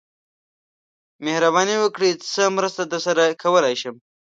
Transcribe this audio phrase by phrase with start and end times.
[1.25, 3.95] مهرباني وکړئ څه مرسته درسره کولای شم